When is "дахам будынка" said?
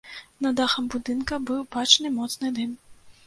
0.59-1.39